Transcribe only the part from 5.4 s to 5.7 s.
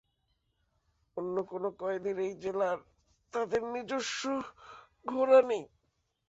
নেই।